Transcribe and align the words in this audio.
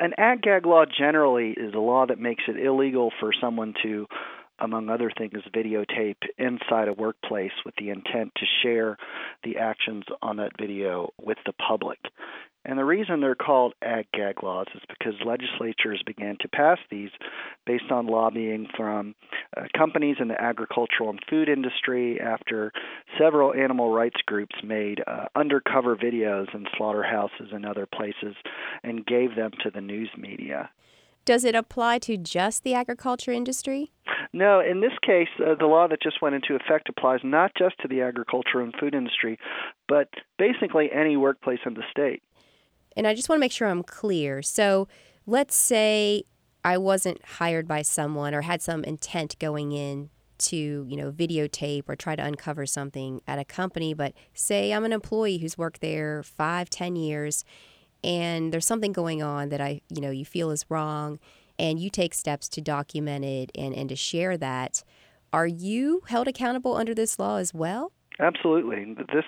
An 0.00 0.12
ag 0.16 0.42
gag 0.42 0.66
law 0.66 0.84
generally 0.86 1.50
is 1.50 1.74
a 1.74 1.78
law 1.78 2.06
that 2.06 2.18
makes 2.18 2.44
it 2.46 2.58
illegal 2.64 3.10
for 3.20 3.32
someone 3.40 3.74
to 3.82 4.06
among 4.60 4.88
other 4.88 5.10
things, 5.16 5.42
videotape 5.54 6.16
inside 6.36 6.88
a 6.88 6.92
workplace 6.92 7.52
with 7.64 7.74
the 7.76 7.90
intent 7.90 8.32
to 8.36 8.46
share 8.62 8.96
the 9.44 9.58
actions 9.58 10.04
on 10.20 10.36
that 10.36 10.52
video 10.60 11.10
with 11.20 11.38
the 11.46 11.52
public. 11.52 11.98
And 12.64 12.78
the 12.78 12.84
reason 12.84 13.20
they're 13.20 13.34
called 13.34 13.74
ag 13.82 14.06
gag 14.12 14.42
laws 14.42 14.66
is 14.74 14.82
because 14.88 15.14
legislatures 15.24 16.02
began 16.04 16.36
to 16.40 16.48
pass 16.48 16.78
these 16.90 17.10
based 17.66 17.90
on 17.90 18.06
lobbying 18.06 18.66
from 18.76 19.14
companies 19.76 20.16
in 20.20 20.28
the 20.28 20.40
agricultural 20.40 21.10
and 21.10 21.20
food 21.28 21.48
industry 21.48 22.20
after 22.20 22.72
several 23.18 23.54
animal 23.54 23.92
rights 23.92 24.20
groups 24.26 24.54
made 24.62 25.02
uh, 25.06 25.26
undercover 25.34 25.96
videos 25.96 26.52
in 26.54 26.66
slaughterhouses 26.76 27.48
and 27.52 27.64
other 27.66 27.86
places 27.86 28.34
and 28.82 29.06
gave 29.06 29.36
them 29.36 29.50
to 29.62 29.70
the 29.70 29.80
news 29.80 30.10
media. 30.16 30.70
Does 31.24 31.44
it 31.44 31.54
apply 31.54 31.98
to 32.00 32.16
just 32.16 32.64
the 32.64 32.72
agriculture 32.74 33.32
industry? 33.32 33.92
No, 34.32 34.60
in 34.60 34.80
this 34.80 34.92
case, 35.04 35.28
uh, 35.38 35.54
the 35.58 35.66
law 35.66 35.86
that 35.88 36.02
just 36.02 36.22
went 36.22 36.34
into 36.34 36.54
effect 36.54 36.88
applies 36.88 37.20
not 37.22 37.52
just 37.56 37.78
to 37.80 37.88
the 37.88 38.00
agriculture 38.00 38.60
and 38.60 38.74
food 38.80 38.94
industry, 38.94 39.38
but 39.88 40.08
basically 40.38 40.90
any 40.92 41.16
workplace 41.16 41.60
in 41.66 41.74
the 41.74 41.82
state. 41.90 42.22
And 42.96 43.06
I 43.06 43.14
just 43.14 43.28
want 43.28 43.38
to 43.38 43.40
make 43.40 43.52
sure 43.52 43.68
I'm 43.68 43.82
clear. 43.82 44.42
So 44.42 44.88
let's 45.26 45.54
say 45.54 46.24
I 46.64 46.78
wasn't 46.78 47.24
hired 47.24 47.66
by 47.68 47.82
someone 47.82 48.34
or 48.34 48.42
had 48.42 48.62
some 48.62 48.84
intent 48.84 49.38
going 49.38 49.72
in 49.72 50.10
to, 50.38 50.86
you 50.88 50.96
know, 50.96 51.10
videotape 51.10 51.88
or 51.88 51.96
try 51.96 52.14
to 52.14 52.24
uncover 52.24 52.66
something 52.66 53.20
at 53.26 53.38
a 53.38 53.44
company, 53.44 53.94
but 53.94 54.14
say 54.34 54.72
I'm 54.72 54.84
an 54.84 54.92
employee 54.92 55.38
who's 55.38 55.58
worked 55.58 55.80
there 55.80 56.22
five, 56.22 56.70
ten 56.70 56.96
years 56.96 57.44
and 58.04 58.52
there's 58.52 58.66
something 58.66 58.92
going 58.92 59.22
on 59.22 59.48
that 59.48 59.60
I, 59.60 59.80
you 59.88 60.00
know, 60.00 60.10
you 60.10 60.24
feel 60.24 60.50
is 60.50 60.64
wrong 60.68 61.18
and 61.58 61.80
you 61.80 61.90
take 61.90 62.14
steps 62.14 62.48
to 62.50 62.60
document 62.60 63.24
it 63.24 63.50
and, 63.56 63.74
and 63.74 63.88
to 63.88 63.96
share 63.96 64.36
that, 64.36 64.84
are 65.32 65.46
you 65.46 66.02
held 66.06 66.28
accountable 66.28 66.76
under 66.76 66.94
this 66.94 67.18
law 67.18 67.36
as 67.36 67.52
well? 67.52 67.92
Absolutely. 68.20 68.94
This 68.94 69.24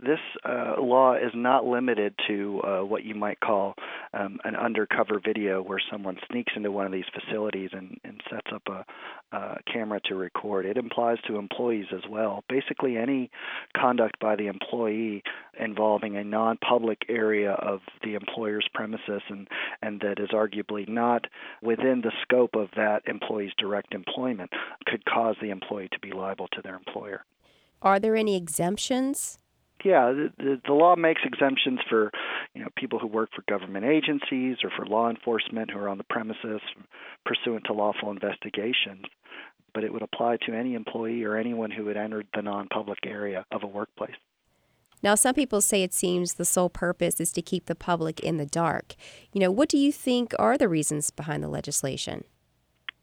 this 0.00 0.18
uh, 0.42 0.76
law 0.80 1.14
is 1.14 1.32
not 1.34 1.66
limited 1.66 2.14
to 2.28 2.60
uh, 2.62 2.80
what 2.80 3.04
you 3.04 3.14
might 3.14 3.38
call 3.40 3.74
um, 4.14 4.38
an 4.44 4.56
undercover 4.56 5.20
video 5.22 5.60
where 5.62 5.80
someone 5.90 6.16
sneaks 6.30 6.54
into 6.56 6.70
one 6.70 6.86
of 6.86 6.92
these 6.92 7.04
facilities 7.12 7.70
and, 7.72 8.00
and 8.04 8.22
sets 8.30 8.46
up 8.54 8.62
a, 8.68 9.36
a 9.36 9.58
camera 9.70 10.00
to 10.06 10.14
record. 10.14 10.64
It 10.64 10.78
applies 10.78 11.18
to 11.26 11.36
employees 11.36 11.86
as 11.92 12.08
well. 12.08 12.42
Basically, 12.48 12.96
any 12.96 13.30
conduct 13.76 14.18
by 14.18 14.36
the 14.36 14.46
employee 14.46 15.22
involving 15.60 16.16
a 16.16 16.24
non 16.24 16.56
public 16.56 17.02
area 17.10 17.52
of 17.52 17.80
the 18.02 18.14
employer's 18.14 18.66
premises 18.72 19.20
and, 19.28 19.46
and 19.82 20.00
that 20.00 20.18
is 20.18 20.30
arguably 20.30 20.88
not 20.88 21.26
within 21.60 22.00
the 22.00 22.12
scope 22.22 22.54
of 22.54 22.68
that 22.76 23.02
employee's 23.06 23.52
direct 23.58 23.92
employment 23.92 24.50
could 24.86 25.04
cause 25.04 25.36
the 25.42 25.50
employee 25.50 25.90
to 25.92 25.98
be 26.00 26.12
liable 26.12 26.48
to 26.48 26.62
their 26.62 26.76
employer. 26.76 27.24
Are 27.82 27.98
there 27.98 28.16
any 28.16 28.36
exemptions? 28.36 29.38
Yeah, 29.84 30.12
the, 30.12 30.32
the, 30.38 30.60
the 30.64 30.72
law 30.72 30.94
makes 30.94 31.22
exemptions 31.24 31.80
for 31.88 32.12
you 32.54 32.62
know 32.62 32.68
people 32.76 32.98
who 32.98 33.08
work 33.08 33.30
for 33.34 33.42
government 33.48 33.84
agencies 33.84 34.58
or 34.62 34.70
for 34.76 34.86
law 34.86 35.10
enforcement 35.10 35.70
who 35.70 35.78
are 35.78 35.88
on 35.88 35.98
the 35.98 36.04
premises 36.04 36.60
pursuant 37.26 37.64
to 37.66 37.72
lawful 37.72 38.10
investigations. 38.10 39.04
But 39.74 39.84
it 39.84 39.92
would 39.92 40.02
apply 40.02 40.36
to 40.46 40.52
any 40.52 40.74
employee 40.74 41.24
or 41.24 41.36
anyone 41.36 41.70
who 41.70 41.86
had 41.88 41.96
entered 41.96 42.26
the 42.34 42.42
non-public 42.42 42.98
area 43.06 43.46
of 43.50 43.62
a 43.62 43.66
workplace. 43.66 44.14
Now, 45.02 45.16
some 45.16 45.34
people 45.34 45.60
say 45.60 45.82
it 45.82 45.94
seems 45.94 46.34
the 46.34 46.44
sole 46.44 46.68
purpose 46.68 47.18
is 47.18 47.32
to 47.32 47.42
keep 47.42 47.66
the 47.66 47.74
public 47.74 48.20
in 48.20 48.36
the 48.36 48.46
dark. 48.46 48.94
You 49.32 49.40
know, 49.40 49.50
what 49.50 49.68
do 49.68 49.78
you 49.78 49.90
think 49.90 50.32
are 50.38 50.56
the 50.56 50.68
reasons 50.68 51.10
behind 51.10 51.42
the 51.42 51.48
legislation? 51.48 52.24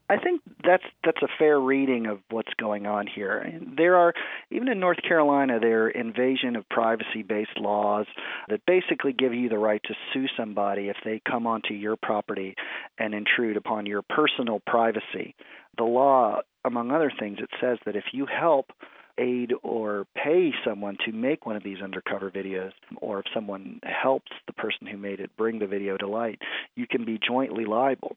I 0.09 0.17
think 0.17 0.41
that's 0.65 0.83
that's 1.03 1.21
a 1.21 1.27
fair 1.37 1.59
reading 1.59 2.07
of 2.07 2.19
what's 2.31 2.53
going 2.59 2.87
on 2.87 3.05
here. 3.05 3.61
There 3.77 3.95
are 3.95 4.13
even 4.49 4.67
in 4.67 4.79
North 4.79 4.97
Carolina 5.07 5.59
there 5.59 5.83
are 5.83 5.89
invasion 5.89 6.55
of 6.55 6.67
privacy 6.69 7.21
based 7.21 7.57
laws 7.57 8.07
that 8.47 8.65
basically 8.65 9.13
give 9.13 9.35
you 9.35 9.49
the 9.49 9.59
right 9.59 9.81
to 9.83 9.93
sue 10.11 10.25
somebody 10.35 10.89
if 10.89 10.97
they 11.05 11.21
come 11.29 11.45
onto 11.45 11.75
your 11.75 11.95
property 11.95 12.55
and 12.97 13.13
intrude 13.13 13.55
upon 13.55 13.85
your 13.85 14.01
personal 14.01 14.59
privacy. 14.65 15.35
The 15.77 15.83
law 15.83 16.41
among 16.65 16.91
other 16.91 17.11
things 17.19 17.37
it 17.39 17.49
says 17.61 17.77
that 17.85 17.95
if 17.95 18.05
you 18.11 18.25
help 18.25 18.71
aid 19.19 19.53
or 19.63 20.07
pay 20.15 20.51
someone 20.65 20.97
to 21.05 21.11
make 21.11 21.45
one 21.45 21.55
of 21.55 21.63
these 21.63 21.81
undercover 21.83 22.31
videos, 22.31 22.71
or 22.97 23.19
if 23.19 23.25
someone 23.33 23.79
helps 23.83 24.31
the 24.47 24.53
person 24.53 24.87
who 24.87 24.97
made 24.97 25.19
it 25.19 25.29
bring 25.37 25.59
the 25.59 25.67
video 25.67 25.97
to 25.97 26.07
light, 26.07 26.39
you 26.75 26.87
can 26.87 27.05
be 27.05 27.19
jointly 27.19 27.65
liable 27.65 28.15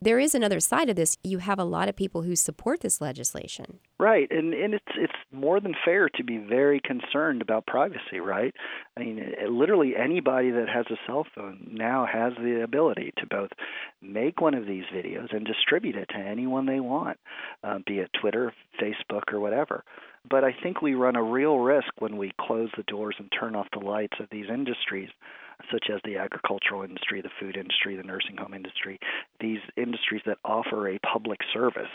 there 0.00 0.18
is 0.18 0.34
another 0.34 0.60
side 0.60 0.88
of 0.88 0.96
this. 0.96 1.16
You 1.22 1.38
have 1.38 1.58
a 1.58 1.64
lot 1.64 1.88
of 1.88 1.96
people 1.96 2.22
who 2.22 2.36
support 2.36 2.80
this 2.80 3.00
legislation. 3.00 3.78
Right, 3.98 4.28
and 4.30 4.52
and 4.54 4.74
it's 4.74 4.84
it's 4.96 5.12
more 5.32 5.60
than 5.60 5.74
fair 5.84 6.08
to 6.10 6.24
be 6.24 6.38
very 6.38 6.80
concerned 6.80 7.42
about 7.42 7.66
privacy, 7.66 8.20
right? 8.20 8.54
I 8.96 9.00
mean, 9.00 9.18
it, 9.18 9.50
literally 9.50 9.94
anybody 9.96 10.50
that 10.50 10.68
has 10.68 10.86
a 10.90 10.96
cell 11.06 11.26
phone 11.34 11.68
now 11.72 12.06
has 12.10 12.32
the 12.36 12.62
ability 12.62 13.12
to 13.18 13.26
both 13.26 13.50
make 14.02 14.40
one 14.40 14.54
of 14.54 14.66
these 14.66 14.84
videos 14.94 15.34
and 15.34 15.46
distribute 15.46 15.96
it 15.96 16.08
to 16.10 16.18
anyone 16.18 16.66
they 16.66 16.80
want, 16.80 17.18
uh, 17.64 17.78
be 17.86 17.98
it 17.98 18.10
Twitter, 18.20 18.52
Facebook, 18.80 19.32
or 19.32 19.40
whatever. 19.40 19.84
But 20.28 20.44
I 20.44 20.54
think 20.62 20.82
we 20.82 20.94
run 20.94 21.16
a 21.16 21.22
real 21.22 21.58
risk 21.58 21.88
when 21.98 22.16
we 22.16 22.32
close 22.40 22.68
the 22.76 22.82
doors 22.82 23.16
and 23.18 23.30
turn 23.38 23.54
off 23.54 23.68
the 23.72 23.84
lights 23.84 24.16
of 24.20 24.28
these 24.30 24.46
industries 24.52 25.10
such 25.70 25.86
as 25.92 26.00
the 26.04 26.16
agricultural 26.16 26.82
industry, 26.82 27.20
the 27.20 27.30
food 27.40 27.56
industry, 27.56 27.96
the 27.96 28.02
nursing 28.02 28.36
home 28.36 28.54
industry, 28.54 28.98
these 29.40 29.60
industries 29.76 30.22
that 30.26 30.38
offer 30.44 30.88
a 30.88 30.98
public 31.00 31.40
service. 31.52 31.90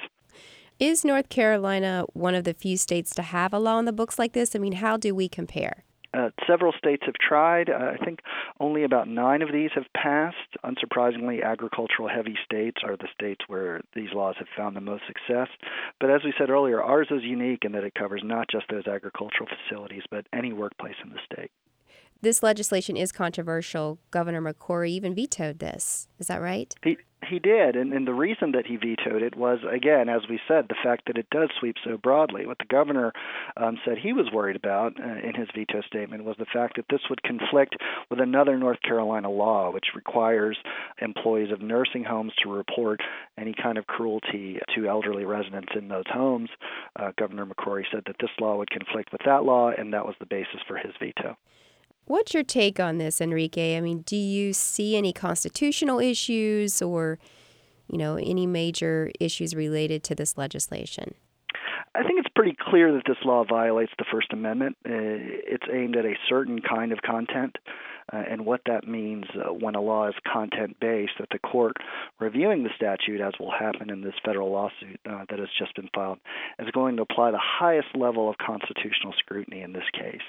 Is 0.80 1.06
North 1.06 1.30
Carolina 1.30 2.06
one 2.14 2.34
of 2.34 2.44
the 2.44 2.54
few 2.54 2.76
states 2.76 3.14
to 3.16 3.22
have 3.22 3.54
a 3.54 3.60
law 3.60 3.76
on 3.76 3.86
the 3.86 3.94
books 3.94 4.18
like 4.18 4.34
this? 4.34 4.56
I 4.56 4.60
mean, 4.60 4.74
how 4.74 4.98
do 4.98 5.14
we 5.14 5.30
compare? 5.30 5.84
Uh, 6.14 6.30
several 6.46 6.74
states 6.78 7.04
have 7.06 7.16
tried. 7.16 7.70
Uh, 7.70 7.94
I 7.94 8.04
think 8.04 8.20
only 8.60 8.84
about 8.84 9.08
nine 9.08 9.42
of 9.42 9.52
these 9.54 9.70
have 9.76 9.86
passed. 9.96 10.36
Unsurprisingly, 10.66 11.42
agricultural 11.44 12.10
heavy 12.10 12.36
states 12.44 12.82
are 12.84 12.98
the 12.98 13.08
states 13.14 13.42
where 13.48 13.82
these 13.96 14.10
laws 14.14 14.36
have 14.40 14.48
found 14.58 14.76
the 14.76 14.82
most 14.82 15.04
success. 15.08 15.48
But 16.02 16.10
as 16.10 16.22
we 16.26 16.34
said 16.38 16.50
earlier, 16.50 16.82
ours 16.82 17.08
is 17.12 17.24
unique 17.24 17.64
in 17.64 17.72
that 17.74 17.86
it 17.86 17.94
covers 17.96 18.24
not 18.26 18.48
just 18.52 18.66
those 18.70 18.88
agricultural 18.88 19.48
facilities, 19.48 20.04
but 20.12 20.26
any 20.34 20.52
workplace 20.52 20.96
in 21.04 21.12
the 21.12 21.20
state 21.32 21.52
this 22.22 22.44
legislation 22.44 22.96
is 22.96 23.12
controversial. 23.12 24.00
Governor 24.12 24.42
McCrory 24.42 24.90
even 24.90 25.16
vetoed 25.16 25.60
this. 25.60 26.08
Is 26.20 26.28
that 26.28 26.42
right? 26.42 26.74
He 26.84 26.98
he 27.30 27.40
did, 27.40 27.76
and, 27.76 27.94
and 27.94 28.08
the 28.08 28.14
reason 28.14 28.52
that 28.54 28.66
he 28.66 28.78
vetoed 28.78 29.22
it 29.22 29.38
was 29.38 29.60
again, 29.72 30.10
as 30.10 30.22
we 30.30 30.40
said, 30.48 30.66
the 30.68 30.76
fact 30.84 31.04
that 31.06 31.18
it 31.18 31.30
does 31.30 31.50
sweep 31.60 31.76
so 31.84 31.98
broadly. 31.98 32.46
What 32.46 32.58
the 32.58 32.66
governor 32.66 33.14
um, 33.58 33.78
said 33.86 33.98
he 33.98 34.12
was 34.12 34.32
worried 34.34 34.56
about 34.56 35.00
uh, 35.00 35.04
in 35.04 35.36
his 35.36 35.48
veto 35.56 35.82
statement 35.82 36.26
was 36.26 36.36
the 36.38 36.46
fact 36.52 36.78
that 36.78 36.86
this 36.90 37.02
would 37.10 37.22
conflict 37.24 37.76
with 38.10 38.20
another 38.20 38.58
North 38.58 38.82
Carolina 38.82 39.30
law, 39.30 39.72
which 39.72 39.94
requires 39.96 40.58
employees 41.00 41.52
of 41.52 41.62
nursing 41.62 42.04
homes 42.04 42.34
to 42.44 42.52
report 42.52 43.02
any 43.38 43.54
kind 43.54 43.78
of 43.78 43.88
cruelty 43.88 44.60
to 44.76 44.88
elderly 44.88 45.24
residents 45.24 45.74
in 45.78 45.88
those 45.88 46.08
homes. 46.12 46.50
Uh, 47.00 47.12
governor 47.18 47.46
McCrory 47.46 47.84
said 47.92 48.04
that 48.08 48.16
this 48.20 48.32
law 48.40 48.58
would 48.58 48.70
conflict 48.72 49.12
with 49.12 49.22
that 49.26 49.44
law, 49.44 49.70
and 49.70 49.94
that 49.94 50.06
was 50.06 50.16
the 50.20 50.26
basis 50.26 50.60
for 50.68 50.78
his 50.78 50.94
veto. 51.00 51.38
What's 52.06 52.34
your 52.34 52.44
take 52.44 52.80
on 52.80 52.98
this, 52.98 53.22
Enrique? 53.22 53.78
I 53.78 53.82
mean, 53.82 54.02
do 54.02 54.18
you 54.18 54.54
see 54.54 54.98
any 54.98 55.14
constitutional 55.14 56.00
issues 56.00 56.82
or, 56.82 57.20
you 57.88 57.98
know, 57.98 58.16
any 58.16 58.48
major 58.48 59.12
issues 59.20 59.56
related 59.56 60.04
to 60.06 60.16
this 60.16 60.38
legislation? 60.38 61.14
I 61.94 62.04
think 62.04 62.20
it's 62.20 62.34
pretty 62.34 62.56
clear 62.60 62.94
that 62.94 63.04
this 63.06 63.18
law 63.26 63.44
violates 63.44 63.92
the 63.98 64.06
First 64.12 64.32
Amendment. 64.32 64.78
Uh, 64.86 64.92
it's 64.92 65.66
aimed 65.72 65.98
at 65.98 66.06
a 66.06 66.16
certain 66.30 66.62
kind 66.62 66.92
of 66.92 67.02
content 67.02 67.58
uh, 68.12 68.24
and 68.30 68.46
what 68.46 68.62
that 68.66 68.88
means 68.88 69.26
uh, 69.36 69.54
when 69.54 69.76
a 69.76 69.82
law 69.82 70.08
is 70.08 70.16
content 70.32 70.78
based, 70.80 71.14
that 71.20 71.30
the 71.32 71.40
court 71.40 71.78
reviewing 72.20 72.64
the 72.64 72.70
statute, 72.76 73.22
as 73.22 73.34
will 73.40 73.52
happen 73.52 73.90
in 73.90 74.02
this 74.02 74.14
federal 74.26 74.52
lawsuit 74.52 75.00
uh, 75.10 75.26
that 75.30 75.40
has 75.40 75.48
just 75.58 75.76
been 75.76 75.90
filed, 75.94 76.20
is 76.60 76.70
going 76.72 76.96
to 76.98 77.04
apply 77.04 77.32
the 77.32 77.40
highest 77.42 77.88
level 77.96 78.30
of 78.30 78.38
constitutional 78.38 79.14
scrutiny 79.18 79.62
in 79.62 79.74
this 79.74 79.90
case. 79.94 80.22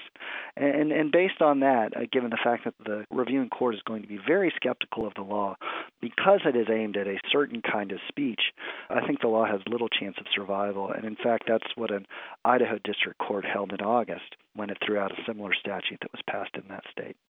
And, 0.55 0.91
and 0.91 1.11
based 1.11 1.41
on 1.41 1.61
that, 1.61 1.97
uh, 1.97 2.01
given 2.11 2.29
the 2.29 2.37
fact 2.43 2.65
that 2.65 2.75
the 2.85 3.05
reviewing 3.09 3.49
court 3.49 3.73
is 3.73 3.81
going 3.85 4.03
to 4.03 4.07
be 4.07 4.19
very 4.25 4.53
skeptical 4.55 5.07
of 5.07 5.13
the 5.15 5.23
law 5.23 5.55
because 5.99 6.41
it 6.45 6.55
is 6.55 6.67
aimed 6.69 6.95
at 6.95 7.07
a 7.07 7.19
certain 7.31 7.61
kind 7.61 7.91
of 7.91 7.99
speech, 8.07 8.41
I 8.89 9.05
think 9.05 9.21
the 9.21 9.29
law 9.29 9.45
has 9.45 9.61
little 9.67 9.89
chance 9.89 10.15
of 10.19 10.27
survival. 10.33 10.91
And 10.91 11.05
in 11.05 11.15
fact, 11.15 11.45
that's 11.47 11.75
what 11.75 11.91
an 11.91 12.05
Idaho 12.45 12.77
district 12.83 13.17
court 13.17 13.45
held 13.45 13.73
in 13.73 13.81
August 13.81 14.35
when 14.55 14.69
it 14.69 14.77
threw 14.85 14.99
out 14.99 15.11
a 15.11 15.23
similar 15.25 15.53
statute 15.59 15.99
that 16.01 16.11
was 16.11 16.21
passed 16.29 16.55
in 16.55 16.63
that 16.69 16.83
state. 16.91 17.17